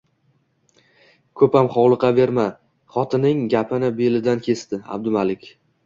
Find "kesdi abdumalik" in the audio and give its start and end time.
4.51-5.51